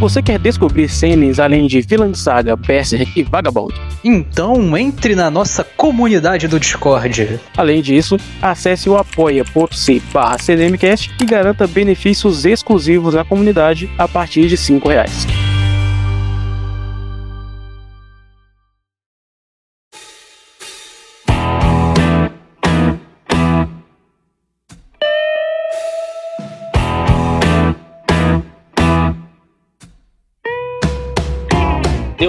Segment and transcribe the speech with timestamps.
[0.00, 3.74] Você quer descobrir cenas além de Villain Saga, Berserk e Vagabond?
[4.02, 7.38] Então entre na nossa comunidade do Discord.
[7.54, 14.48] Além disso, acesse o apoia.se barra CDMcast e garanta benefícios exclusivos na comunidade a partir
[14.48, 15.26] de R$ reais.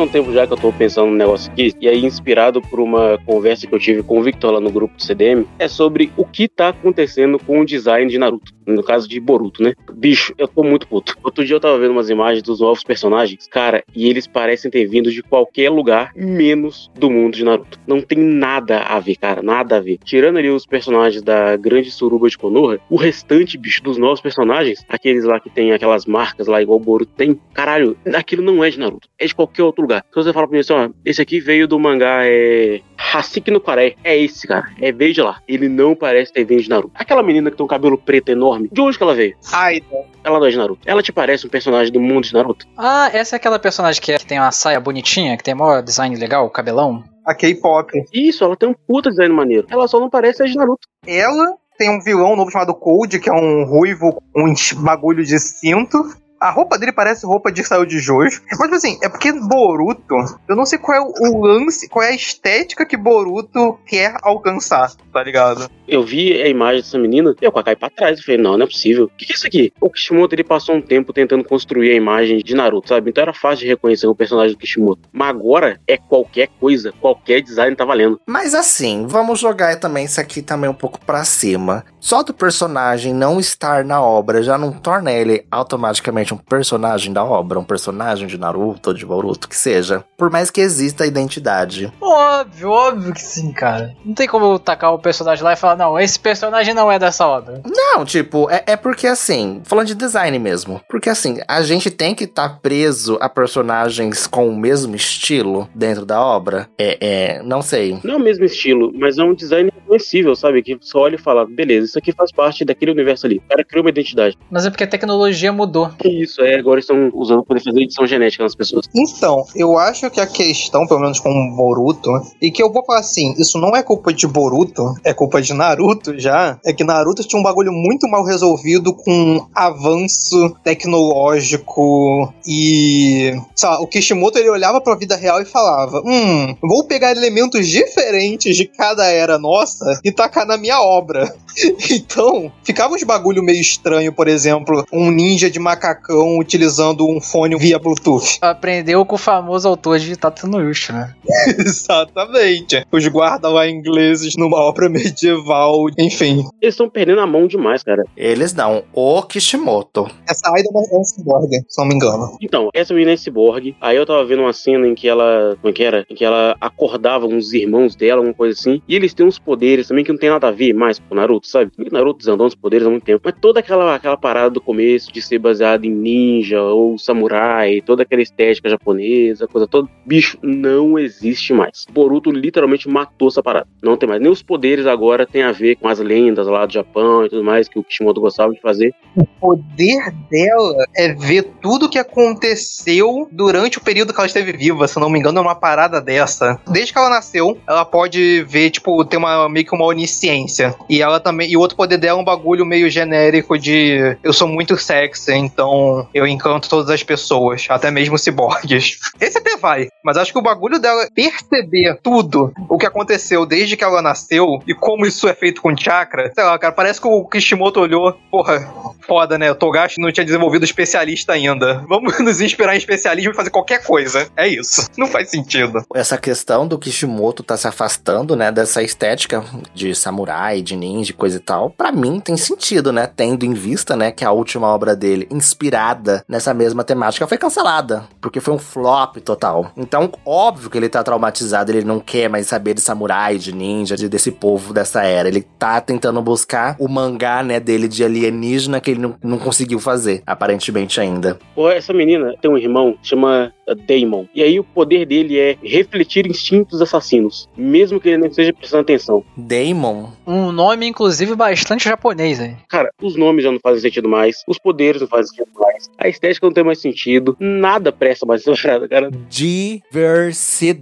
[0.02, 3.18] Um tempo já que eu tô pensando no negócio aqui, e aí, inspirado por uma
[3.26, 6.26] conversa que eu tive com o Victor lá no grupo do CDM, é sobre o
[6.26, 8.54] que tá acontecendo com o design de Naruto.
[8.66, 9.74] No caso de Boruto, né?
[9.94, 11.18] Bicho, eu tô muito puto.
[11.24, 14.86] Outro dia eu tava vendo umas imagens dos novos personagens, cara, e eles parecem ter
[14.86, 17.80] vindo de qualquer lugar, menos do mundo de Naruto.
[17.88, 19.98] Não tem nada a ver, cara, nada a ver.
[20.04, 24.86] Tirando ali os personagens da grande suruba de Konoha, o restante, bicho, dos novos personagens,
[24.88, 28.70] aqueles lá que tem aquelas marcas lá, igual o Boruto tem, caralho, aquilo não é
[28.70, 29.91] de Naruto, é de qualquer outro lugar.
[29.98, 32.82] Se você fala pra mim assim, ó, esse aqui veio do mangá, é.
[33.13, 33.98] Hasiki no Kare.
[34.04, 34.70] É esse, cara.
[34.79, 35.40] É veio de lá.
[35.48, 36.91] Ele não parece ter vindo de Naruto.
[36.96, 39.35] Aquela menina que tem um cabelo preto enorme, de onde que ela veio?
[39.51, 39.85] Aida.
[40.24, 40.82] Ela não é de Naruto.
[40.85, 42.66] Ela te parece um personagem do mundo de Naruto?
[42.77, 45.82] Ah, essa é aquela personagem que, é- que tem uma saia bonitinha, que tem maior
[45.82, 47.04] design legal, cabelão.
[47.26, 47.91] A K-pop.
[48.13, 49.68] Isso, ela tem um puta design maneiro.
[49.70, 50.88] Ela só não parece ser de Naruto.
[51.05, 55.38] Ela tem um vilão novo chamado Cold, que é um ruivo com um bagulho de
[55.40, 55.98] cinto.
[56.42, 58.42] A roupa dele parece roupa de saiu de Jojo.
[58.50, 60.16] Mas, tipo assim, é porque Boruto,
[60.50, 64.92] eu não sei qual é o- lance, qual é a estética que Boruto quer alcançar,
[65.14, 65.69] tá ligado?
[65.88, 68.18] Eu vi a imagem dessa menina, eu caí pra trás.
[68.18, 69.06] Eu falei, não, não é possível.
[69.06, 69.72] O que, que é isso aqui?
[69.80, 73.09] O Kishimoto, ele passou um tempo tentando construir a imagem de Naruto, sabe?
[73.12, 75.02] Então era fácil de reconhecer o personagem do Kishimoto.
[75.12, 78.19] Mas agora é qualquer coisa, qualquer design tá valendo.
[78.25, 81.84] Mas assim, vamos jogar também isso aqui também um pouco pra cima.
[82.00, 87.24] Só do personagem não estar na obra já não torna ele automaticamente um personagem da
[87.24, 90.03] obra, um personagem de Naruto ou de Boruto, que seja.
[90.18, 91.91] Por mais que exista a identidade.
[92.01, 93.96] Óbvio, óbvio que sim, cara.
[94.06, 96.97] Não tem como eu tacar o personagem lá e falar, não, esse personagem não é
[96.97, 97.61] dessa obra.
[97.66, 100.81] Não, tipo, é, é porque assim, falando de design mesmo.
[100.89, 106.06] Porque assim, a gente tem que estar preso a personagens com o mesmo estilo dentro
[106.06, 106.69] da obra.
[106.77, 108.00] É, é, não sei.
[108.03, 110.63] Não é o mesmo estilo, mas é um design reconhecível, sabe?
[110.63, 113.38] Que você olha e fala, beleza, isso aqui faz parte daquele universo ali.
[113.38, 114.38] O cara criou uma identidade.
[114.50, 115.91] Mas é porque a tecnologia mudou.
[116.21, 118.87] Isso, é, agora estão usando pra poder fazer edição genética nas pessoas.
[118.95, 122.09] Então, eu acho que a questão, pelo menos com o Boruto,
[122.41, 125.53] e que eu vou falar assim, isso não é culpa de Boruto, é culpa de
[125.53, 133.33] Naruto já, é que Naruto tinha um bagulho muito mal resolvido com avanço tecnológico e,
[133.55, 137.67] sei lá, o Kishimoto ele olhava pra vida real e falava, hum, vou pegar elementos
[137.67, 141.33] diferentes de cada era nossa e tacar na minha obra.
[141.91, 147.57] então, ficava uns bagulho meio estranho, por exemplo, um ninja de macacão utilizando um fone
[147.57, 148.38] via Bluetooth.
[148.41, 151.16] Aprendeu com o famoso autor de Tata no Yusha, né?
[151.57, 152.85] Exatamente.
[152.91, 156.44] Os guarda lá ingleses numa obra medieval, enfim.
[156.61, 158.03] Eles estão perdendo a mão demais, cara.
[158.16, 158.83] Eles não.
[158.94, 160.09] O Kishimoto.
[160.27, 162.38] Essa Aida é uma cyborg, se não me engano.
[162.41, 163.75] Então, essa menina é cyborg.
[163.79, 165.57] Aí eu tava vendo uma cena em que ela.
[165.61, 166.05] Como é que era?
[166.09, 168.81] Em que ela acordava uns irmãos dela, uma coisa assim.
[168.88, 171.16] E eles têm uns poderes também que não tem nada a ver mais com o
[171.16, 171.71] Naruto, sabe?
[171.77, 173.21] O Naruto desandou uns poderes há muito tempo.
[173.23, 178.03] Mas toda aquela, aquela parada do começo de ser baseado em ninja ou samurai, toda
[178.03, 179.89] aquela estética japonesa, coisa toda.
[180.06, 181.85] Bicho, não existe mais.
[181.91, 183.67] Boruto literalmente matou essa parada.
[183.81, 184.22] Não tem mais.
[184.22, 187.44] Nem os poderes agora tem a ver com as lendas lá do Japão e tudo
[187.44, 188.94] mais que o Kishimoto gostava de fazer.
[189.16, 194.88] O poder dela é ver tudo que aconteceu durante o período que ela esteve viva.
[194.88, 196.59] Se não me engano, é uma parada dessa.
[196.68, 200.75] Desde que ela nasceu, ela pode ver, tipo, ter uma, meio que uma onisciência.
[200.89, 201.50] E ela também.
[201.50, 205.33] E o outro poder dela é um bagulho meio genérico de eu sou muito sexy,
[205.33, 209.00] então eu encanto todas as pessoas, até mesmo ciborgues.
[209.19, 209.88] Esse até vai.
[210.03, 214.62] Mas acho que o bagulho dela perceber tudo o que aconteceu desde que ela nasceu
[214.68, 216.31] e como isso é feito com chakra.
[216.34, 218.68] Sei lá, cara, parece que o Kishimoto olhou, porra,
[219.06, 219.51] foda, né?
[219.51, 221.84] O Togashi não tinha desenvolvido especialista ainda.
[221.88, 224.27] Vamos nos inspirar em especialismo e fazer qualquer coisa.
[224.36, 224.88] É isso.
[224.98, 225.83] Não faz sentido.
[225.94, 229.44] Essa questão do Kishimoto tá se afastando, né, dessa estética
[229.74, 233.95] de samurai, de ninja, coisa e tal, pra mim tem sentido, né, tendo em vista,
[233.95, 235.27] né, que a última obra dele,
[235.71, 239.71] inspirada nessa mesma temática, foi cancelada, porque foi um flop total.
[239.77, 243.95] Então, óbvio que ele tá traumatizado, ele não quer mais saber de samurai, de ninja,
[243.95, 245.27] de, desse povo dessa era.
[245.27, 249.79] Ele tá tentando buscar o mangá, né, dele de alienígena que ele não, não conseguiu
[249.79, 251.39] fazer, aparentemente ainda.
[251.56, 254.25] Pô, essa menina tem um irmão, chama Daemon.
[254.33, 258.81] E aí o poder dele é refletir instintos assassinos, mesmo que ele não esteja prestando
[258.81, 259.24] atenção.
[259.38, 260.09] Daemon.
[260.25, 262.56] Um nome, inclusive, bastante japonês aí.
[262.69, 265.61] Cara, os nomes já não fazem sentido mais, os poderes não fazem sentido mais,
[265.98, 269.12] a estética não tem mais sentido, nada presta mais essa parada, cara.
[269.30, 270.81] Diversidade.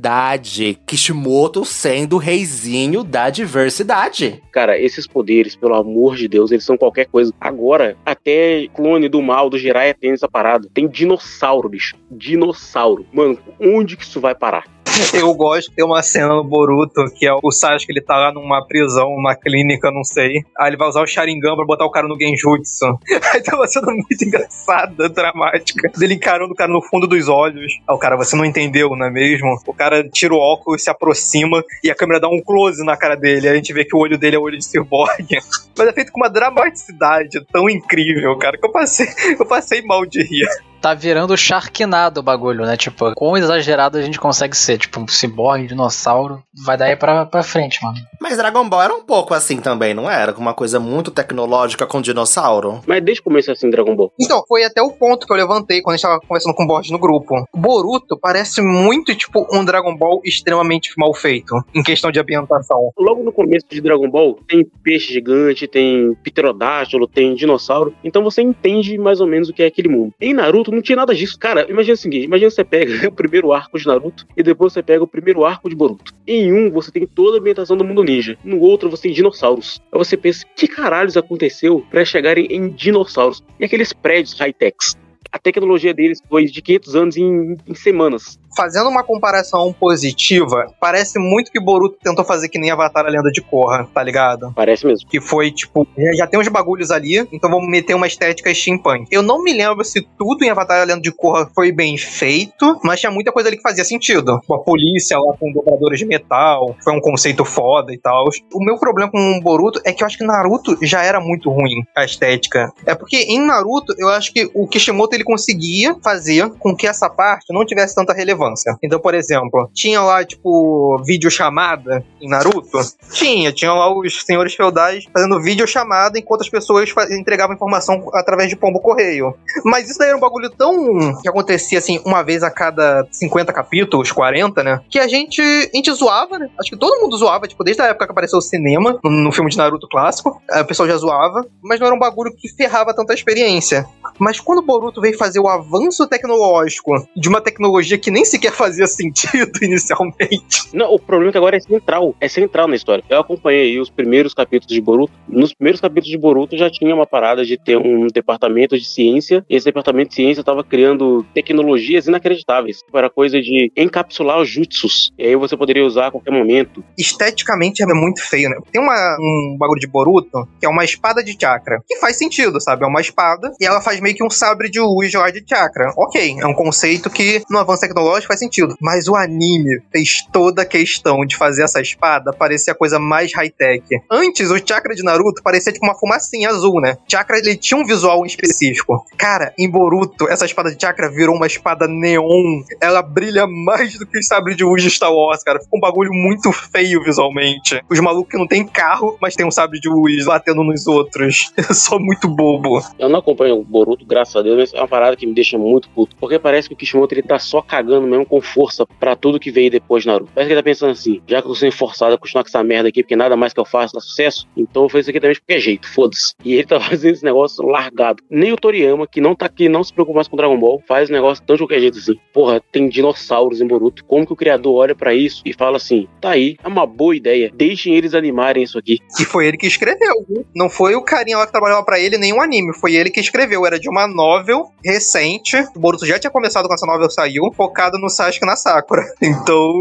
[0.85, 4.41] Kishimoto sendo o reizinho da diversidade.
[4.51, 7.33] Cara, esses poderes, pelo amor de Deus, eles são qualquer coisa.
[7.39, 10.67] Agora, até clone do mal, do Jiraiya tem essa parada.
[10.73, 11.95] Tem dinossauro, bicho.
[12.11, 13.05] Dinossauro.
[13.11, 14.65] Mano, onde que isso vai parar?
[15.13, 18.33] Eu gosto de ter uma cena no Boruto que é o Sasuke, ele tá lá
[18.33, 20.43] numa prisão, numa clínica, não sei.
[20.57, 22.85] Aí ele vai usar o Sharingan pra botar o cara no Genjutsu.
[23.33, 27.73] Aí tem uma cena muito engraçada, dramática, dele encarando o cara no fundo dos olhos.
[27.87, 29.59] Aí o cara, você não entendeu, não é mesmo?
[29.65, 33.15] O cara tira o óculos, se aproxima e a câmera dá um close na cara
[33.15, 33.47] dele.
[33.47, 35.27] Aí a gente vê que o olho dele é o olho de Cyborg.
[35.77, 39.07] Mas é feito com uma dramaticidade tão incrível, cara, que eu passei,
[39.39, 40.47] eu passei mal de rir.
[40.81, 42.77] Tá virando Sharknado o bagulho, né?
[42.77, 44.77] Tipo, quão exagerado a gente consegue ser.
[44.77, 46.41] Tipo, um ciborgue, dinossauro.
[46.65, 47.97] Vai daí pra, pra frente, mano.
[48.21, 50.33] Mas Dragon Ball era um pouco assim também, não era?
[50.33, 52.81] Com uma coisa muito tecnológica com dinossauro.
[52.85, 54.11] Mas desde o começo é assim, Dragon Ball.
[54.19, 56.67] Então, foi até o ponto que eu levantei quando a gente tava conversando com o
[56.67, 57.35] Borges no grupo.
[57.53, 62.91] Boruto parece muito, tipo, um Dragon Ball extremamente mal feito, em questão de ambientação.
[62.97, 67.93] Logo no começo de Dragon Ball, tem peixe gigante, tem pterodátilo, tem dinossauro.
[68.03, 70.13] Então você entende mais ou menos o que é aquele mundo.
[70.19, 71.37] Em Naruto não tinha nada disso.
[71.37, 74.83] Cara, imagina o seguinte: imagina você pega o primeiro arco de Naruto e depois você
[74.83, 76.13] pega o primeiro arco de Boruto.
[76.27, 78.37] Em um, você tem toda a ambientação do mundo ninja.
[78.43, 79.81] No outro, você tem dinossauros.
[79.91, 83.43] Aí você pensa, que caralhos aconteceu para chegarem em dinossauros?
[83.59, 84.95] E aqueles prédios high-techs?
[85.31, 88.39] A tecnologia deles foi de 500 anos em, em semanas.
[88.55, 93.29] Fazendo uma comparação positiva, parece muito que Boruto tentou fazer que nem Avatar a Lenda
[93.31, 94.51] de Korra, tá ligado?
[94.55, 95.07] Parece mesmo.
[95.07, 95.87] Que foi tipo,
[96.17, 99.05] já tem uns bagulhos ali, então vamos meter uma estética steampunk.
[99.11, 102.79] Eu não me lembro se tudo em Avatar a Lenda de Korra foi bem feito,
[102.83, 104.39] mas tinha muita coisa ali que fazia sentido.
[104.51, 108.25] A polícia lá com dobradores de metal, foi um conceito foda e tal.
[108.53, 111.49] O meu problema com o Boruto é que eu acho que Naruto já era muito
[111.51, 112.71] ruim a estética.
[112.85, 117.09] É porque em Naruto, eu acho que o Kishimoto ele conseguia fazer com que essa
[117.09, 118.75] parte não tivesse tanta relevância.
[118.83, 122.79] Então, por exemplo, tinha lá, tipo, videochamada em Naruto?
[123.11, 128.55] Tinha, tinha lá os senhores feudais fazendo videochamada enquanto as pessoas entregavam informação através de
[128.55, 129.33] pombo correio.
[129.63, 131.19] Mas isso daí era um bagulho tão.
[131.21, 134.81] que acontecia assim, uma vez a cada 50 capítulos, 40, né?
[134.89, 136.49] Que a gente, a gente zoava, né?
[136.59, 139.49] Acho que todo mundo zoava, tipo, desde a época que apareceu o cinema, no, filme
[139.49, 143.13] de Naruto clássico, o pessoal já zoava, mas não era um bagulho que ferrava tanta
[143.13, 143.85] experiência.
[144.17, 148.51] Mas quando o Boruto veio fazer o avanço tecnológico de uma tecnologia que nem sequer
[148.51, 150.69] fazia sentido inicialmente.
[150.73, 152.15] Não, o problema é que agora é central.
[152.19, 153.03] É central na história.
[153.09, 155.13] Eu acompanhei os primeiros capítulos de Boruto.
[155.27, 159.45] Nos primeiros capítulos de Boruto já tinha uma parada de ter um departamento de ciência.
[159.49, 162.81] E esse departamento de ciência estava criando tecnologias inacreditáveis.
[162.93, 165.11] Era coisa de encapsular os jutsus.
[165.17, 166.83] E aí você poderia usar a qualquer momento.
[166.97, 168.57] Esteticamente é muito feio, né?
[168.71, 171.81] Tem uma, um bagulho de Boruto que é uma espada de chakra.
[171.87, 172.83] Que faz sentido, sabe?
[172.83, 175.93] É uma espada e ela faz meio que um sabre de luz lá de chakra.
[175.97, 178.75] Ok, é um conceito que no avanço tecnológico faz sentido.
[178.81, 183.33] Mas o anime fez toda a questão de fazer essa espada parecer a coisa mais
[183.33, 183.83] high-tech.
[184.09, 186.97] Antes, o chakra de Naruto parecia tipo uma fumacinha azul, né?
[187.07, 189.05] Chakra, ele tinha um visual específico.
[189.17, 192.61] Cara, em Boruto, essa espada de chakra virou uma espada neon.
[192.81, 195.59] Ela brilha mais do que o sabre de luz de Star Wars, cara.
[195.59, 197.81] Ficou um bagulho muito feio visualmente.
[197.89, 201.51] Os malucos que não tem carro, mas tem um sabre de luz batendo nos outros.
[201.57, 202.81] Eu sou muito bobo.
[202.97, 205.57] Eu não acompanho o Boruto, graças a Deus, mas é uma parada que me deixa
[205.57, 206.15] muito puto.
[206.17, 209.51] Porque parece que o Kishimoto ele tá só cagando mesmo com força pra tudo que
[209.51, 210.31] veio depois de Naruto.
[210.33, 212.63] Parece que ele tá pensando assim: já que eu sendo forçado a continuar com essa
[212.63, 215.19] merda aqui, porque nada mais que eu faço dá sucesso, então eu fazer isso aqui
[215.19, 216.33] também de qualquer jeito, foda-se.
[216.43, 218.23] E ele tá fazendo esse negócio largado.
[218.29, 221.09] Nem o Toriyama, que não tá aqui, não se preocupa mais com Dragon Ball, faz
[221.09, 222.15] o negócio tão de qualquer jeito assim.
[222.33, 224.03] Porra, tem dinossauros em Boruto.
[224.05, 227.15] Como que o criador olha pra isso e fala assim: tá aí, é uma boa
[227.15, 228.99] ideia, deixem eles animarem isso aqui.
[229.19, 230.45] E foi ele que escreveu, viu?
[230.55, 232.73] Não foi o carinha lá que trabalhava pra ele, nem um anime.
[232.73, 233.65] Foi ele que escreveu.
[233.65, 235.57] Era de uma novel recente.
[235.75, 239.03] O Boruto já tinha começado quando essa novel saiu, focado no Sasuke e na Sakura.
[239.21, 239.71] Então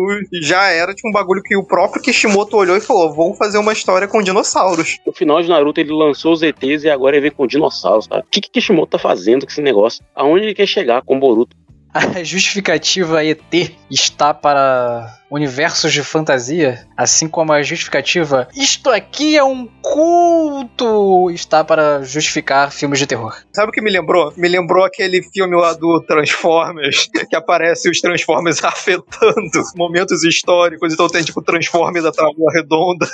[0.43, 3.73] já era tipo um bagulho que o próprio Kishimoto olhou e falou: vou fazer uma
[3.73, 4.99] história com dinossauros.
[5.07, 8.23] No final de Naruto, ele lançou os ETs e agora ele vem com dinossauros, cara.
[8.23, 10.05] O que, que Kishimoto tá fazendo com esse negócio?
[10.15, 11.57] Aonde ele quer chegar com o Boruto?
[11.93, 19.43] A justificativa ET está para universos de fantasia, assim como a justificativa isto aqui é
[19.45, 23.35] um culto está para justificar filmes de terror.
[23.53, 24.33] Sabe o que me lembrou?
[24.37, 31.09] Me lembrou aquele filme lá do Transformers, que aparece os Transformers afetando momentos históricos, então
[31.09, 33.07] tem tipo Transformers da Tábua Redonda.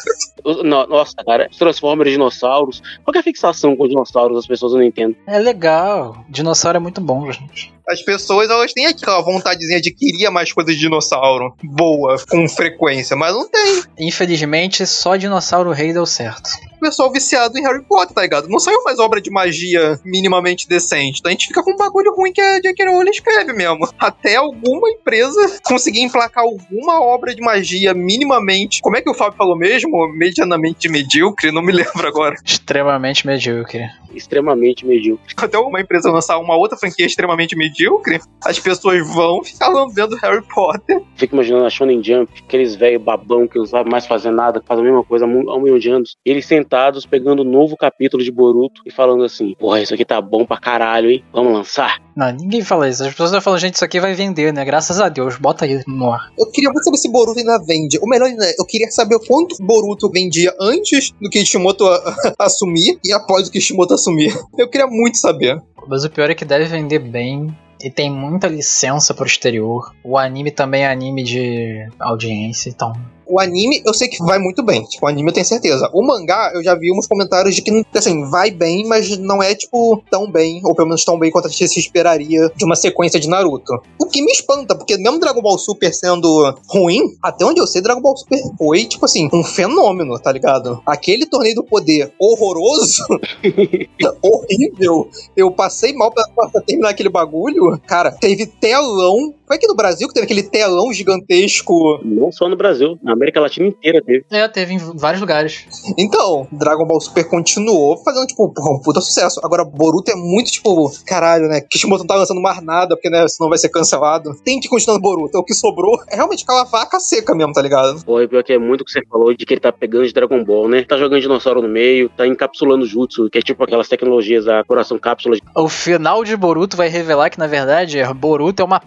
[0.44, 2.82] No- Nossa, cara, os Transformers, dinossauros.
[3.04, 4.38] Qual que é a fixação com dinossauros?
[4.38, 5.16] As pessoas não entendem.
[5.26, 6.24] É legal.
[6.28, 7.72] Dinossauro é muito bom, gente.
[7.86, 12.48] As pessoas elas elas têm aquela vontadezinha de queria mais coisas de dinossauro boa, com
[12.48, 13.82] frequência, mas não tem.
[13.98, 16.50] Infelizmente, só Dinossauro Rei deu certo.
[16.84, 18.46] Pessoal viciado em Harry Potter, tá ligado?
[18.46, 21.20] Não saiu mais obra de magia minimamente decente.
[21.20, 22.86] Então a gente fica com um bagulho ruim que a J.K.
[22.90, 23.88] Rowling escreve mesmo.
[23.98, 28.82] Até alguma empresa conseguir emplacar alguma obra de magia minimamente.
[28.82, 30.06] Como é que o Fábio falou mesmo?
[30.08, 31.50] Medianamente medíocre?
[31.50, 32.36] Não me lembro agora.
[32.44, 33.88] Extremamente medíocre.
[34.14, 35.34] Extremamente medíocre.
[35.38, 40.42] Até uma empresa lançar uma outra franquia extremamente medíocre, as pessoas vão ficar lambendo Harry
[40.42, 41.00] Potter.
[41.16, 44.66] Fico imaginando a Shonen Jump, aqueles velhos babão que não sabem mais fazer nada, que
[44.66, 46.16] fazem a mesma coisa há um milhão de anos.
[46.24, 50.20] Eles sentados, pegando um novo capítulo de Boruto e falando assim: Porra, isso aqui tá
[50.20, 51.24] bom pra caralho, hein?
[51.32, 52.02] Vamos lançar?
[52.16, 53.02] Não, ninguém fala isso.
[53.02, 54.64] As pessoas estão falando, gente, isso aqui vai vender, né?
[54.64, 55.36] Graças a Deus.
[55.36, 56.30] Bota aí no ar.
[56.38, 57.98] Eu queria muito saber se Boruto ainda vende.
[57.98, 61.84] O melhor ainda, é, eu queria saber quanto Boruto vendia antes do Kishimoto
[62.38, 64.34] assumir e após o Kishimoto assumir.
[64.56, 65.60] Eu queria muito saber.
[65.86, 67.54] Mas o pior é que deve vender bem.
[67.82, 69.92] E tem muita licença pro exterior.
[70.02, 72.94] O anime também é anime de audiência, então.
[73.26, 74.82] O anime, eu sei que vai muito bem.
[74.84, 75.90] Tipo, o anime eu tenho certeza.
[75.92, 79.54] O mangá, eu já vi uns comentários de que, assim, vai bem, mas não é,
[79.54, 82.76] tipo, tão bem, ou pelo menos tão bem quanto a gente se esperaria de uma
[82.76, 83.72] sequência de Naruto.
[84.00, 87.80] O que me espanta, porque mesmo Dragon Ball Super sendo ruim, até onde eu sei,
[87.80, 90.80] Dragon Ball Super foi, tipo assim, um fenômeno, tá ligado?
[90.86, 93.04] Aquele torneio do poder horroroso,
[94.22, 95.08] horrível.
[95.36, 97.80] Eu passei mal pra, pra terminar aquele bagulho.
[97.86, 99.34] Cara, teve telão.
[99.46, 103.40] Foi aqui no Brasil que teve aquele telão gigantesco Não só no Brasil, na América
[103.40, 104.24] Latina inteira teve.
[104.30, 105.66] É, teve em vários lugares.
[105.98, 109.40] Então, Dragon Ball Super continuou fazendo, tipo, um puta sucesso.
[109.44, 111.60] Agora, Boruto é muito, tipo, caralho, né?
[111.60, 114.34] Kishimoto não tá lançando mais nada, porque, né, senão vai ser cancelado.
[114.44, 115.36] Tem que continuar no Boruto.
[115.36, 118.04] É o que sobrou é realmente aquela vaca seca mesmo, tá ligado?
[118.04, 120.06] Porra, e pior que é muito o que você falou de que ele tá pegando
[120.06, 120.84] de Dragon Ball, né?
[120.84, 124.98] Tá jogando dinossauro no meio, tá encapsulando Jutsu, que é tipo aquelas tecnologias da coração
[124.98, 125.36] cápsula.
[125.56, 128.80] O final de Boruto vai revelar que, na verdade, Boruto é uma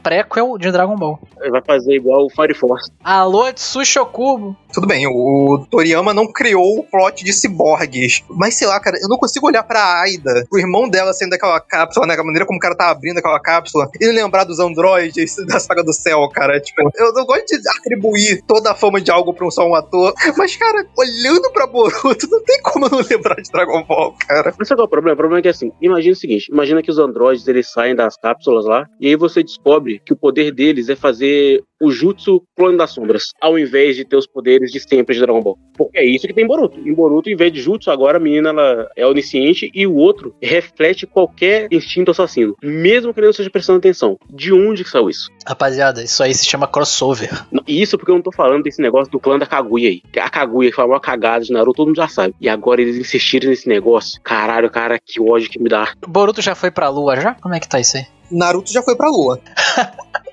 [0.47, 1.19] prequel de Dragon Ball.
[1.41, 2.91] Ele vai fazer igual o Fire Force.
[3.03, 4.55] Alô, Tsushokubo!
[4.73, 8.23] Tudo bem, o Toriyama não criou o plot de ciborgues.
[8.29, 11.59] Mas sei lá, cara, eu não consigo olhar pra Aida, o irmão dela sendo daquela
[11.59, 12.13] cápsula, né?
[12.13, 15.83] A maneira como o cara tá abrindo aquela cápsula, e lembrar dos androides da saga
[15.83, 16.59] do céu, cara.
[16.59, 19.75] Tipo, eu não gosto de atribuir toda a fama de algo pra um só um
[19.75, 20.13] ator.
[20.37, 24.53] Mas, cara, olhando pra Boruto, não tem como eu não lembrar de Dragon Ball, cara.
[24.57, 25.13] Mas sabe qual é o problema?
[25.13, 28.17] O problema é que assim, imagina o seguinte: imagina que os androides eles saem das
[28.17, 32.77] cápsulas lá, e aí você descobre que o poder deles é fazer o Jutsu Clone
[32.77, 35.57] das Sombras, ao invés de ter os poderes de sempre de Dragon Ball.
[35.75, 36.79] Porque é isso que tem em Boruto.
[36.79, 40.35] Em Boruto, em vez de Jutsu, agora a menina ela é onisciente e o outro
[40.41, 44.17] reflete qualquer instinto assassino, mesmo que ele não esteja prestando atenção.
[44.29, 45.29] De onde que saiu isso?
[45.45, 47.29] Rapaziada, isso aí se chama crossover.
[47.67, 50.01] Isso porque eu não tô falando desse negócio do clã da Kaguya aí.
[50.17, 52.33] A Kaguya que foi a maior cagada de Naruto, todo mundo já sabe.
[52.41, 54.19] E agora eles insistiram nesse negócio.
[54.23, 55.93] Caralho, cara, que ódio que me dá.
[56.07, 57.35] Boruto já foi pra lua já?
[57.35, 58.05] Como é que tá isso aí?
[58.31, 59.39] Naruto já foi pra lua.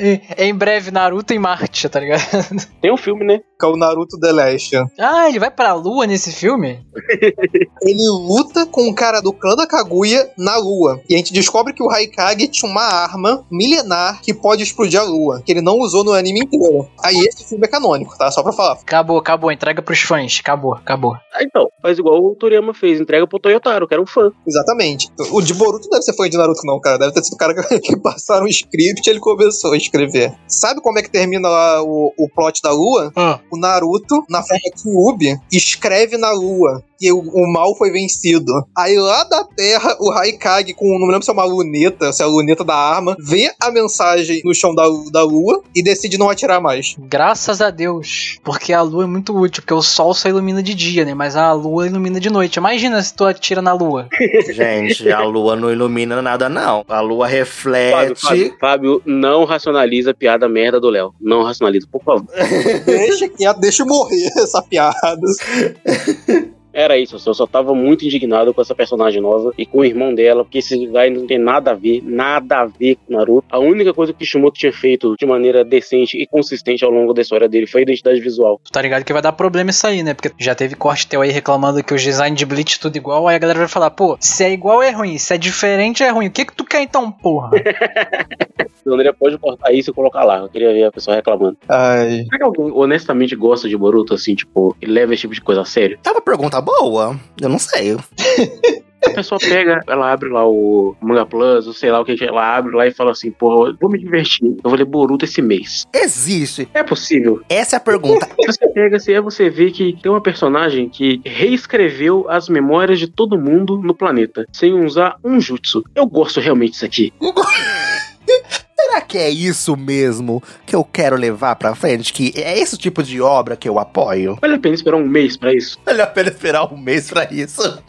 [0.00, 2.22] E- Em breve, Naruto em Marte, tá ligado?
[2.80, 3.40] Tem um filme, né?
[3.58, 4.74] Que é o Naruto The Last.
[4.98, 6.80] Ah, ele vai pra lua nesse filme?
[7.82, 11.00] Ele luta com o cara do clã da Kaguya na lua.
[11.08, 15.02] E a gente descobre que o Haikage tinha uma arma milenar que pode explodir a
[15.02, 15.42] lua.
[15.44, 16.88] Que ele não usou no anime inteiro.
[17.02, 18.30] Aí esse filme é canônico, tá?
[18.30, 18.72] Só pra falar.
[18.74, 19.50] Acabou, acabou.
[19.52, 20.38] Entrega pros fãs.
[20.40, 21.14] Acabou, acabou.
[21.34, 23.00] Ah, então, faz igual o Toriyama fez.
[23.00, 24.30] Entrega pro Toyotaro, que era um fã.
[24.46, 25.08] Exatamente.
[25.32, 26.98] O de Boruto não deve ser fã de Naruto, não, cara.
[26.98, 30.32] Deve ter sido o cara que, que passaram o script e ele começou a escrever.
[30.46, 33.12] Sabe como é que termina lá o, o plot da lua?
[33.16, 38.52] Ah, O Naruto, na forma Kyuubi, escreve na lua que o, o mal foi vencido.
[38.76, 42.22] Aí lá da Terra, o Haikage, com não me lembro se é uma luneta, se
[42.22, 46.18] é a luneta da arma, vê a mensagem no chão da, da lua e decide
[46.18, 46.94] não atirar mais.
[46.98, 48.38] graças a Deus.
[48.44, 51.14] Porque a lua é muito útil, porque o sol só ilumina de dia, né?
[51.14, 52.56] Mas a lua ilumina de noite.
[52.58, 54.06] Imagina se tu atira na lua.
[54.52, 56.84] Gente, a lua não ilumina nada, não.
[56.86, 58.20] A lua Fábio, reflete.
[58.20, 59.44] Fábio, Fábio, não
[59.80, 61.14] racionaliza a piada merda do Léo.
[61.20, 62.26] Não racionaliza, por favor.
[62.84, 65.20] Deixa quieto, deixa eu morrer essa piada.
[66.80, 70.14] Era isso, eu só, tava muito indignado com essa personagem nova e com o irmão
[70.14, 73.46] dela, porque esse guy não tem nada a ver, nada a ver com Naruto.
[73.50, 77.12] A única coisa que o Kishimoto tinha feito de maneira decente e consistente ao longo
[77.12, 78.58] da história dele foi a identidade visual.
[78.64, 80.14] Tu tá ligado que vai dar problema isso aí, né?
[80.14, 83.36] Porque já teve corte teu aí reclamando que os design de Bleach tudo igual, aí
[83.36, 86.28] a galera vai falar, pô, se é igual é ruim, se é diferente é ruim.
[86.28, 87.50] O que que tu quer então, porra?
[88.86, 90.38] O André pode cortar isso e colocar lá.
[90.38, 91.56] Eu queria ver a pessoa reclamando.
[91.68, 92.24] Ai.
[92.24, 95.60] Será que alguém honestamente gosta de Boruto, assim, tipo, e leva esse tipo de coisa
[95.60, 95.98] a sério?
[96.04, 97.18] É uma pergunta boa.
[97.40, 97.96] Eu não sei.
[99.02, 102.24] A pessoa pega, ela abre lá o Manga Plus, ou sei lá o que que
[102.24, 105.40] ela abre lá e fala assim, pô, vou me divertir, eu vou ler Boruto esse
[105.40, 105.86] mês.
[105.94, 106.68] Existe.
[106.74, 107.40] É possível.
[107.48, 108.28] Essa é a pergunta.
[108.44, 113.06] Você pega assim, aí você vê que tem uma personagem que reescreveu as memórias de
[113.06, 115.82] todo mundo no planeta, sem usar um jutsu.
[115.94, 117.12] Eu gosto realmente disso aqui.
[118.98, 122.12] que é isso mesmo que eu quero levar pra frente?
[122.12, 124.38] Que é esse tipo de obra que eu apoio?
[124.40, 125.78] Vale a pena esperar um mês pra isso?
[125.84, 127.62] Vale a pena esperar um mês pra isso?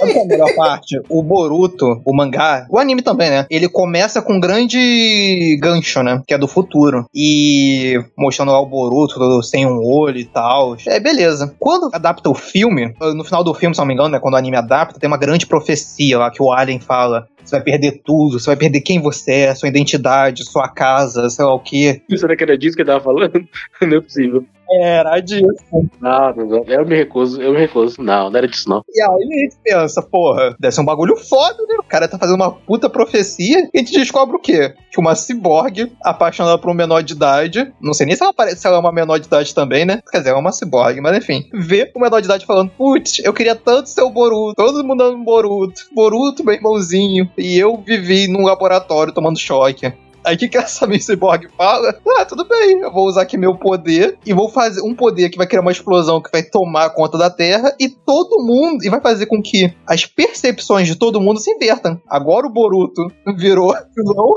[0.00, 1.00] Sabe qual é a melhor parte?
[1.08, 3.46] O Boruto, o mangá, o anime também, né?
[3.50, 6.20] Ele começa com um grande gancho, né?
[6.26, 7.06] Que é do futuro.
[7.14, 10.76] E mostrando lá o Boruto sem um olho e tal.
[10.86, 11.54] É, beleza.
[11.58, 14.18] Quando adapta o filme, no final do filme, se não me engano, né?
[14.18, 17.26] Quando o anime adapta, tem uma grande profecia lá que o Alien fala.
[17.44, 21.44] Você vai perder tudo, você vai perder quem você é, sua identidade, sua casa, sei
[21.44, 22.02] lá o quê.
[22.16, 23.32] Será que era disso que ele tava falando?
[23.82, 24.44] Não é possível.
[24.70, 25.44] Era disso.
[26.00, 28.02] Não, não, não, eu me recuso, eu me recuso.
[28.02, 28.82] Não, não era disso, não.
[28.88, 31.76] E aí a gente pensa, porra, deve ser um bagulho foda, né?
[31.78, 34.74] O cara tá fazendo uma puta profecia e a gente descobre o quê?
[34.90, 38.60] Que uma ciborgue apaixonada por um menor de idade, não sei nem se ela, parece,
[38.60, 40.00] se ela é uma menor de idade também, né?
[40.10, 41.48] Quer dizer, é uma ciborgue, mas enfim.
[41.52, 44.98] Vê o menor de idade falando, putz, eu queria tanto ser o Boruto, todo mundo
[44.98, 45.82] dando Boruto.
[45.94, 47.30] Boruto, meu irmãozinho.
[47.36, 49.92] E eu vivi num laboratório tomando choque.
[50.24, 51.94] Aí o que, que essa Miss Cyborg fala?
[52.16, 55.36] Ah, tudo bem, eu vou usar aqui meu poder e vou fazer um poder que
[55.36, 58.82] vai criar uma explosão que vai tomar conta da Terra e todo mundo.
[58.82, 62.00] E vai fazer com que as percepções de todo mundo se invertam.
[62.08, 64.32] Agora o Boruto virou vilão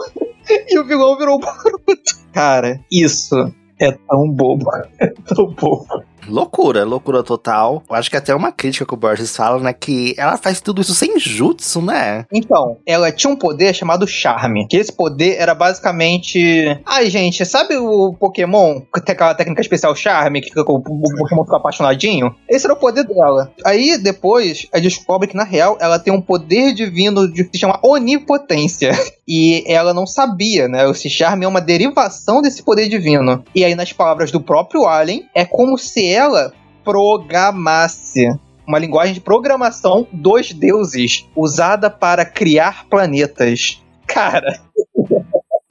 [0.69, 2.17] e o vilão virou o Boruto.
[2.33, 3.35] Cara, isso
[3.79, 4.69] é tão bobo.
[4.99, 6.03] É tão bobo.
[6.27, 7.83] Loucura, loucura total.
[7.89, 9.73] Eu acho que até uma crítica que o Borges fala, né?
[9.73, 12.25] Que ela faz tudo isso sem jutsu, né?
[12.31, 14.67] Então, ela tinha um poder chamado Charme.
[14.67, 16.79] Que esse poder era basicamente.
[16.85, 21.57] Ai, gente, sabe o Pokémon que tem aquela técnica especial Charme, que o Pokémon fica
[21.57, 22.35] apaixonadinho?
[22.49, 23.51] Esse era o poder dela.
[23.65, 27.59] Aí depois, a descobre que na real ela tem um poder divino de, que se
[27.59, 28.91] chama Onipotência.
[29.29, 30.89] E ela não sabia, né?
[30.89, 33.43] Esse charme é uma derivação desse poder divino.
[33.53, 36.51] E aí, nas palavras do próprio Alien, é como se ela
[36.83, 38.27] programasse
[38.67, 43.81] uma linguagem de programação dos deuses usada para criar planetas.
[44.05, 44.59] Cara,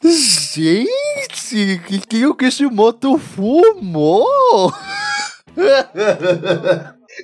[0.02, 4.26] Gente, que que o Kishimoto fumou?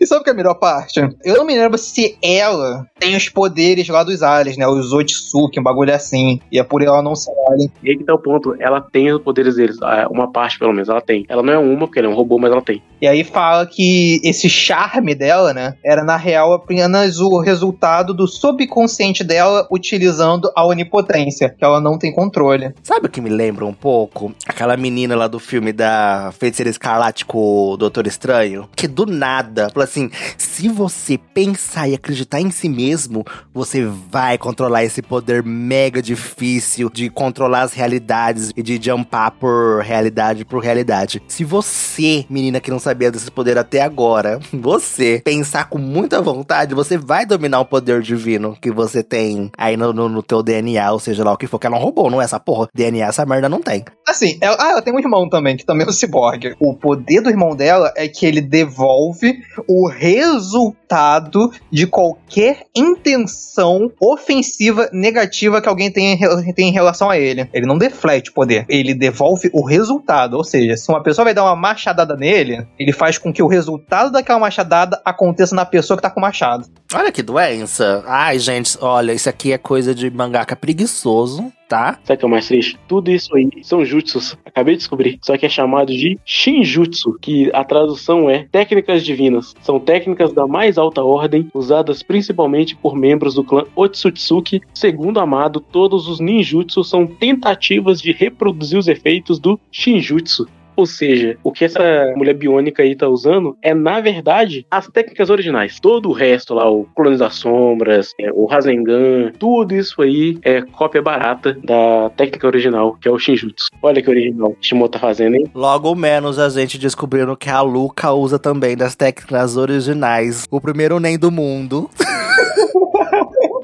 [0.01, 1.01] e sabe o que é a melhor parte?
[1.25, 4.67] Eu não me lembro se ela tem os poderes lá dos aliens, né?
[4.67, 6.41] Os Otsuki, um bagulho assim.
[6.51, 7.71] E é por ela não ser alien.
[7.83, 8.57] E aí que tá o ponto.
[8.59, 9.77] Ela tem os poderes deles.
[9.83, 11.25] Ah, Uma parte, pelo menos, ela tem.
[11.29, 12.83] Ela não é uma, porque ela é um robô, mas ela tem.
[13.03, 18.29] E aí fala que esse charme dela, né, era na real apenas o resultado do
[18.29, 22.73] subconsciente dela utilizando a onipotência, que ela não tem controle.
[22.81, 24.33] Sabe o que me lembra um pouco?
[24.47, 28.69] Aquela menina lá do filme da Feiticeira Escarlate com o Doutor Estranho.
[28.77, 34.39] Que do nada, falou assim: se você pensar e acreditar em si mesmo, você vai
[34.39, 40.63] controlar esse poder mega difícil de controlar as realidades e de jumpar por realidade por
[40.63, 41.21] realidade.
[41.27, 46.75] Se você, menina que não sabia desse poder até agora, você pensar com muita vontade,
[46.75, 50.93] você vai dominar o poder divino que você tem aí no, no, no teu DNA,
[50.93, 52.69] ou seja lá o que for, que ela é um robô, não é essa porra.
[52.75, 53.85] DNA essa merda não tem.
[54.07, 56.55] Assim, ela, ah, ela tem um irmão também, que também é um ciborgue.
[56.61, 64.91] O poder do irmão dela é que ele devolve o resultado de qualquer intenção ofensiva
[64.93, 66.19] negativa que alguém tem
[66.55, 67.49] tem em relação a ele.
[67.53, 70.37] Ele não deflete o poder, ele devolve o resultado.
[70.37, 73.47] Ou seja, se uma pessoa vai dar uma machadada nele, ele faz com que o
[73.47, 76.67] resultado daquela machadada aconteça na pessoa que tá com o machado.
[76.93, 78.05] Olha que doença.
[78.07, 81.99] Ai, gente, olha, isso aqui é coisa de mangaka preguiçoso, tá?
[82.05, 82.79] Sabe o que é o mais triste?
[82.89, 84.37] Tudo isso aí são jutsus.
[84.45, 85.19] Acabei de descobrir.
[85.23, 89.55] Só que é chamado de Shinjutsu, que a tradução é técnicas divinas.
[89.63, 94.61] São técnicas da mais alta ordem, usadas principalmente por membros do clã Otsutsuki.
[94.75, 100.47] Segundo Amado, todos os ninjutsu são tentativas de reproduzir os efeitos do Shinjutsu.
[100.77, 105.31] Ou seja, o que essa mulher biônica aí tá usando é, na verdade, as técnicas
[105.31, 105.79] originais.
[105.81, 110.63] Todo o resto lá, o Clones das Sombras, é, o Rasengan, tudo isso aí é
[110.63, 113.69] cópia barata da técnica original, que é o Shinjutsu.
[113.83, 115.45] Olha que original o Shimo tá fazendo, hein?
[115.55, 120.45] Logo menos a gente descobrindo que a Luca usa também das técnicas originais.
[120.51, 121.91] O primeiro nem do mundo.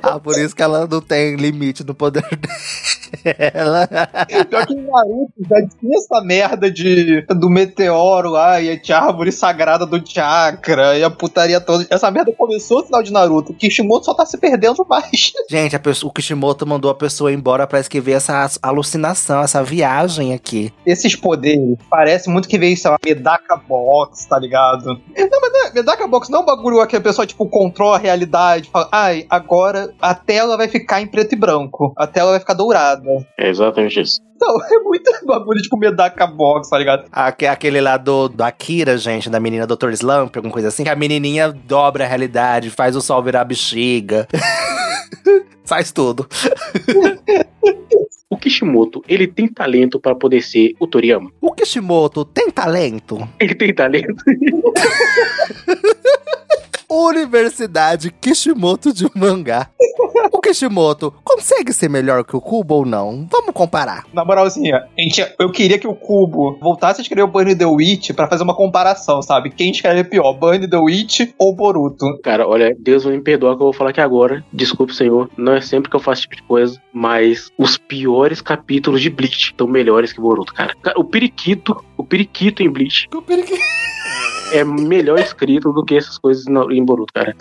[0.03, 2.25] ah, por isso que ela não tem limite no poder
[3.25, 3.89] dela.
[4.49, 9.33] Pior que em Naruto já tinha essa merda de, do meteoro lá e a árvore
[9.33, 11.87] sagrada do chakra e a putaria toda.
[11.91, 13.55] Essa merda começou no final de Naruto.
[13.55, 15.33] Kishimoto só tá se perdendo mais.
[15.51, 20.33] Gente, a pessoa- o Kishimoto mandou a pessoa embora pra escrever essa alucinação, essa viagem
[20.33, 20.73] aqui.
[20.87, 24.85] Esses poderes parece muito que veio, sei lá, Medaka Box, tá ligado?
[24.87, 27.97] Não, mas não é, Medaka Box não é um bagulho que a pessoa, tipo, controla
[27.97, 28.69] a realidade.
[28.71, 31.93] Fala, ai, agora a tela vai ficar em preto e branco.
[31.97, 33.03] A tela vai ficar dourada.
[33.39, 34.21] É exatamente isso.
[34.41, 37.05] Não, é muito bagulho, tipo, Medaka Box, tá ligado?
[37.11, 39.91] Aque- Aquele lá do, do Akira, gente, da menina Dr.
[39.91, 44.29] Slump, alguma coisa assim, que a menininha dobra a realidade, faz o sol virar bexiga.
[45.67, 46.27] faz tudo.
[48.31, 51.31] o Kishimoto, ele tem talento para poder ser o Toriyama?
[51.41, 53.29] O Kishimoto tem talento?
[53.41, 54.15] Ele tem talento?
[56.91, 59.69] Universidade Kishimoto de mangá.
[60.33, 63.27] O Kishimoto consegue ser melhor que o Kubo ou não?
[63.31, 64.05] Vamos comparar.
[64.13, 67.65] Na moralzinha, a gente, eu queria que o Cubo voltasse a escrever o Bunny the
[67.67, 69.51] Witch pra fazer uma comparação, sabe?
[69.51, 72.05] Quem escreve pior, Bunny the Witch ou Boruto?
[72.23, 74.45] Cara, olha, Deus vai me perdoar que eu vou falar aqui agora.
[74.53, 75.31] Desculpe, senhor.
[75.37, 76.81] Não é sempre que eu faço esse tipo de coisa.
[76.93, 80.75] Mas os piores capítulos de Bleach estão melhores que Boruto, cara.
[80.83, 83.09] Cara, O periquito, o periquito em Bleach
[84.53, 87.35] é melhor escrito do que essas coisas no- em Boruto, cara.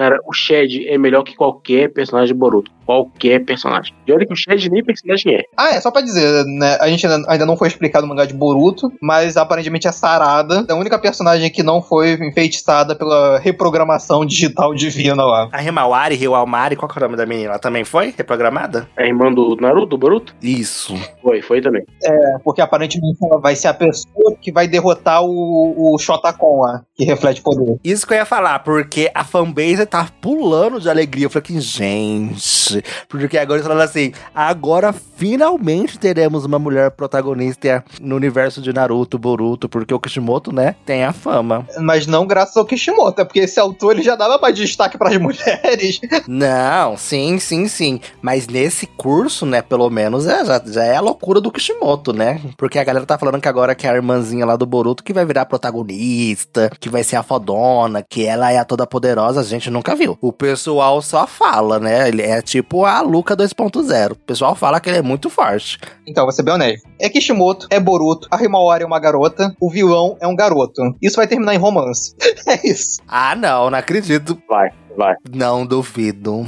[0.00, 2.70] Cara, o Shed é melhor que qualquer personagem de Boruto.
[2.86, 3.94] Qualquer personagem.
[4.06, 5.42] E olha que o Shed nem personagem é.
[5.54, 6.78] Ah, é só pra dizer, né?
[6.80, 10.64] A gente ainda ainda não foi explicado o mangá de Boruto, mas aparentemente é Sarada,
[10.66, 15.50] a única personagem que não foi enfeitiçada pela reprogramação digital divina lá.
[15.52, 17.50] A Himawari, Hiwamari, qual que é o nome da menina?
[17.50, 18.88] Ela também foi reprogramada?
[18.96, 20.34] A irmã do Naruto, do Boruto?
[20.42, 20.94] Isso.
[21.22, 21.84] Foi, foi também.
[22.02, 26.82] É, porque aparentemente ela vai ser a pessoa que vai derrotar o, o Shotakon lá,
[26.96, 27.78] que reflete poder.
[27.84, 31.26] Isso que eu ia falar, porque a fanbase tá pulando de alegria.
[31.26, 32.82] Eu falei que, gente.
[33.08, 39.18] Porque agora eles falaram assim: agora finalmente teremos uma mulher protagonista no universo de Naruto,
[39.18, 41.66] Boruto, porque o Kishimoto, né, tem a fama.
[41.78, 45.16] Mas não graças ao Kishimoto, é porque esse autor ele já dava mais destaque pras
[45.20, 46.00] mulheres.
[46.26, 48.00] Não, sim, sim, sim.
[48.22, 52.40] Mas nesse curso, né, pelo menos, é, já, já é a loucura do Kishimoto, né?
[52.56, 55.12] Porque a galera tá falando que agora que é a irmãzinha lá do Boruto que
[55.12, 59.44] vai virar protagonista, que vai ser a fodona, que ela é a toda poderosa, a
[59.44, 60.16] gente nunca viu.
[60.20, 62.08] O pessoal só fala, né?
[62.08, 64.12] Ele é tipo a Luca 2.0.
[64.12, 65.78] O pessoal fala que ele é muito forte.
[66.06, 66.86] Então, vou ser bem honesto.
[67.00, 70.82] É Kishimoto, é Boruto, a Himawari é uma garota, o vilão é um garoto.
[71.00, 72.14] Isso vai terminar em romance.
[72.46, 73.00] é isso.
[73.08, 74.40] Ah, não, não acredito.
[74.48, 75.14] Vai, vai.
[75.34, 76.46] Não duvido.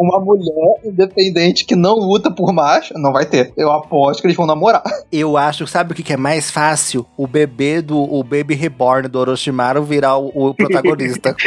[0.00, 3.52] Uma mulher independente que não luta por macho, não vai ter.
[3.54, 4.82] Eu aposto que eles vão namorar.
[5.12, 7.04] Eu acho, sabe o que que é mais fácil?
[7.16, 11.36] O bebê do o Baby Reborn do Orochimaru virar o, o protagonista.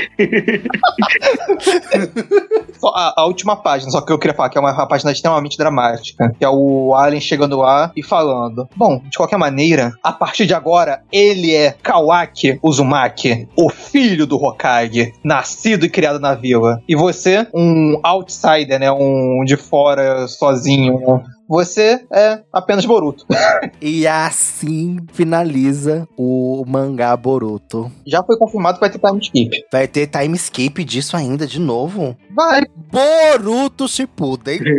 [2.80, 5.12] Só a, a última página, só que eu queria falar que é uma, uma página
[5.12, 6.34] extremamente dramática.
[6.38, 10.54] Que é o Alien chegando lá e falando: Bom, de qualquer maneira, a partir de
[10.54, 16.82] agora, ele é Kawaki Uzumaki, o filho do Hokage, nascido e criado na vila.
[16.88, 18.43] E você, um outsider,
[18.80, 18.92] né?
[18.92, 21.24] Um de fora sozinho.
[21.54, 23.28] Você é apenas Boruto.
[23.80, 27.92] E assim finaliza o mangá Boruto.
[28.08, 29.66] Já foi confirmado que vai ter time skip.
[29.72, 32.16] Vai ter time skip disso ainda de novo?
[32.34, 32.64] Vai.
[32.92, 34.60] Boruto Shippuden.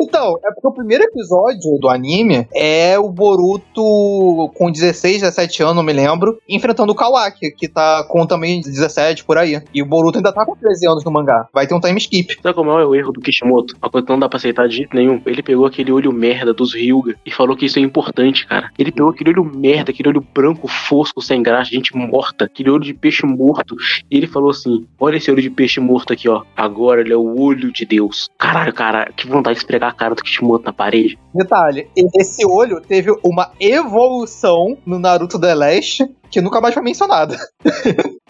[0.00, 5.76] Então, é porque o primeiro episódio do anime é o Boruto com 16, 17 anos,
[5.76, 9.60] não me lembro, enfrentando o Kawaki, que tá com também 17 por aí.
[9.74, 11.48] E o Boruto ainda tá com 13 anos no mangá.
[11.52, 12.38] Vai ter um time skip.
[12.42, 13.74] Sabe qual é o erro do Kishimoto?
[13.82, 15.20] Uma coisa não dá pra aceitar de jeito nenhum.
[15.26, 18.70] Ele pegou aquele olho merda dos Ryuga e falou que isso é importante, cara.
[18.78, 22.84] Ele pegou aquele olho merda, aquele olho branco, fosco, sem graça, gente morta, aquele olho
[22.84, 23.76] de peixe morto.
[24.10, 26.42] E ele falou assim: Olha esse olho de peixe morto aqui, ó.
[26.56, 28.28] Agora ele é o olho de Deus.
[28.36, 31.18] Caralho, cara, que vontade de esfregar a cara do Kishimoto na parede.
[31.34, 37.36] Detalhe, esse olho teve uma evolução no Naruto The Last que nunca mais foi mencionada.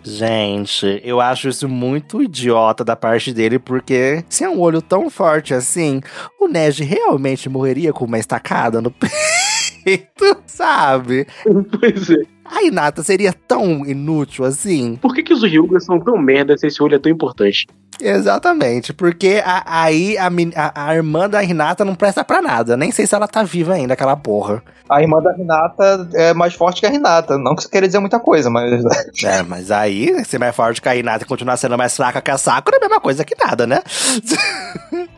[0.02, 5.10] Gente, eu acho isso muito idiota da parte dele, porque se é um olho tão
[5.10, 6.00] forte assim,
[6.40, 8.90] o Neji realmente morreria com uma estacada no
[9.84, 11.26] peito, sabe?
[11.80, 12.22] pois é.
[12.44, 14.96] A Hinata seria tão inútil assim?
[14.96, 17.66] Por que, que os Ryuga são tão merda se esse olho é tão importante?
[18.00, 22.76] Exatamente, porque a- aí a, a- a irmã da Hinata não presta pra nada.
[22.76, 24.62] Nem sei se ela tá viva ainda, aquela porra.
[24.88, 27.36] A irmã da Renata é mais forte que a Renata.
[27.38, 28.82] Não que isso queira dizer muita coisa, mas.
[29.24, 32.30] É, mas aí, ser mais forte que a Hinata e continuar sendo mais fraca que
[32.30, 33.80] a Sakura é a mesma coisa que nada, né?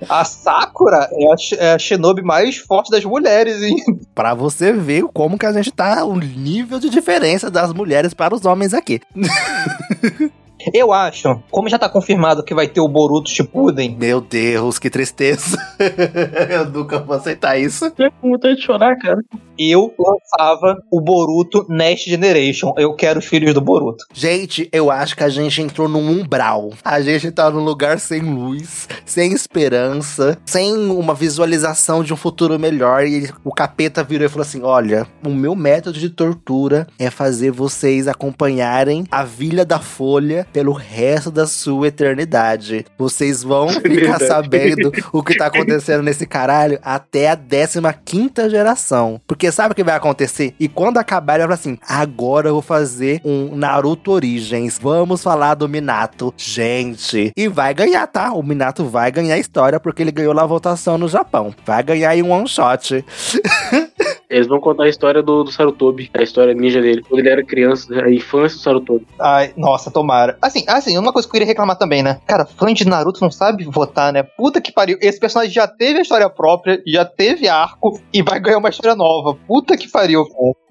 [0.09, 3.77] A Sakura é a, é a Shinobi mais forte das mulheres, hein?
[4.15, 8.35] Pra você ver como que a gente tá, o nível de diferença das mulheres para
[8.35, 9.01] os homens aqui.
[10.73, 14.91] Eu acho, como já tá confirmado que vai ter o Boruto Shippuden, Meu Deus, que
[14.91, 15.57] tristeza.
[16.51, 17.87] Eu nunca vou aceitar isso.
[17.99, 19.21] Eu com vontade de chorar, cara.
[19.59, 22.73] eu lançava o Boruto Next Generation.
[22.77, 24.05] Eu quero os filhos do Boruto.
[24.13, 26.71] Gente, eu acho que a gente entrou num umbral.
[26.85, 32.59] A gente tá num lugar sem luz, sem esperança, sem uma visualização de um futuro
[32.59, 33.07] melhor.
[33.07, 37.51] E o capeta virou e falou assim: Olha, o meu método de tortura é fazer
[37.51, 42.85] vocês acompanharem a Vilha da Folha pelo resto da sua eternidade.
[42.99, 44.27] Vocês vão ficar Verdade.
[44.27, 49.21] sabendo o que tá acontecendo nesse caralho até a 15 quinta geração.
[49.25, 50.57] Porque sabe o que vai acontecer?
[50.59, 54.81] E quando acabar, ele vai falar assim: agora eu vou fazer um Naruto Origens.
[54.83, 56.35] Vamos falar do Minato.
[56.37, 57.33] Gente.
[57.37, 58.33] E vai ganhar, tá?
[58.33, 61.55] O Minato vai ganhar a história porque ele ganhou lá a votação no Japão.
[61.65, 63.05] Vai ganhar em um one shot.
[64.31, 67.03] Eles vão contar a história do, do Sarutobi, a história ninja dele.
[67.03, 69.07] Quando ele era criança, a infância do Sarutobi.
[69.19, 70.37] Ai, nossa, tomara.
[70.43, 72.21] Assim, assim, uma coisa que eu queria reclamar também, né?
[72.27, 74.23] Cara, fã de Naruto não sabe votar, né?
[74.23, 74.99] Puta que pariu.
[75.01, 78.95] Esse personagem já teve a história própria, já teve arco e vai ganhar uma história
[78.95, 79.39] nova.
[79.47, 80.25] Puta que pariu.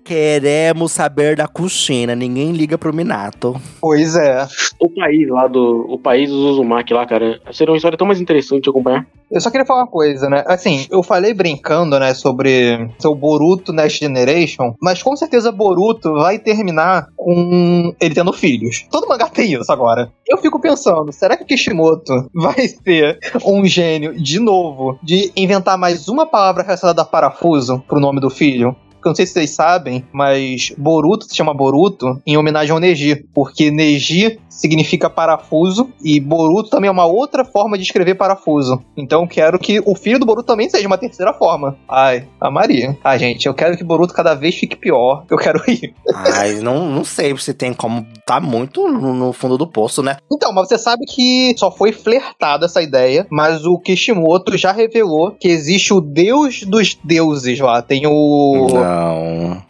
[0.07, 2.15] Queremos saber da Kushina.
[2.15, 3.59] Ninguém liga pro Minato.
[3.81, 4.47] Pois é.
[4.79, 5.85] O país lá do.
[5.89, 7.41] O país dos Uzumaki lá, cara.
[7.51, 9.05] Seria uma história tão mais interessante de acompanhar.
[9.29, 10.45] Eu só queria falar uma coisa, né?
[10.47, 16.39] Assim, eu falei brincando, né, sobre o Boruto Next Generation, mas com certeza Boruto vai
[16.39, 18.85] terminar com ele tendo filhos.
[18.89, 20.09] Todo mangá tem isso agora.
[20.25, 25.77] Eu fico pensando, será que o Kishimoto vai ser um gênio de novo de inventar
[25.77, 28.73] mais uma palavra relacionada a parafuso pro nome do filho?
[29.07, 33.71] Não sei se vocês sabem, mas Boruto se chama Boruto em homenagem ao Neji, porque
[33.71, 38.81] Neji significa parafuso e Boruto também é uma outra forma de escrever parafuso.
[38.95, 41.77] Então quero que o filho do Boruto também seja uma terceira forma.
[41.87, 42.97] Ai, a Maria.
[43.03, 45.23] Ah, gente, eu quero que Boruto cada vez fique pior.
[45.29, 45.93] Eu quero ir.
[46.13, 48.05] Ai, não, não sei se tem como.
[48.25, 50.17] Tá muito no, no fundo do poço, né?
[50.31, 55.31] Então, mas você sabe que só foi flertada essa ideia, mas o Kishimoto já revelou
[55.31, 57.81] que existe o deus dos deuses lá.
[57.81, 58.67] Tem o.
[58.73, 58.96] Não.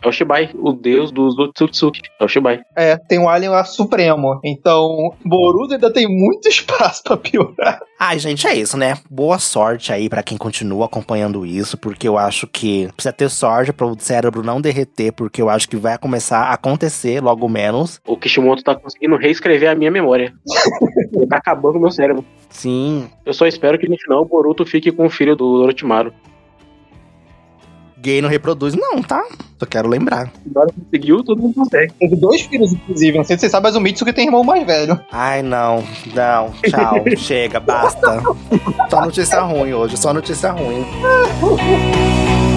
[0.02, 2.02] É o Shibai, o deus dos Otsutsuki.
[2.20, 2.62] É o Shibai.
[2.76, 4.40] É, tem o Alien lá supremo.
[4.44, 7.80] Então, Boruto ainda tem muito espaço pra piorar.
[8.00, 8.96] Ai, gente, é isso, né?
[9.10, 13.74] Boa sorte aí pra quem continua acompanhando isso, porque eu acho que precisa ter sorte
[13.74, 18.00] para o cérebro não derreter, porque eu acho que vai começar a acontecer logo menos.
[18.06, 20.34] O Kishimoto tá conseguindo reescrever a minha memória.
[21.14, 22.24] Ele tá acabando o meu cérebro.
[22.50, 26.14] Sim, Eu só espero que no final o Boruto fique com o filho do Orochimaru.
[28.00, 29.24] Gay não reproduz, não, tá?
[29.60, 30.32] Só quero lembrar.
[30.50, 31.94] Agora conseguiu, todo mundo consegue.
[32.00, 33.18] Teve dois filhos, inclusive.
[33.18, 35.00] Não sei se vocês sabem, mas o Mitsuki tem irmão mais velho.
[35.12, 35.84] Ai, não,
[36.14, 38.22] não, tchau, chega, basta.
[38.90, 40.86] Só notícia ruim hoje, só notícia ruim.